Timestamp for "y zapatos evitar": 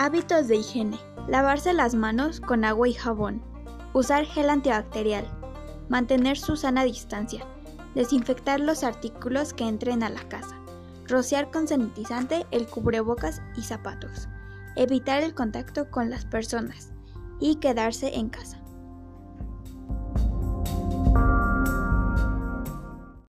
13.56-15.24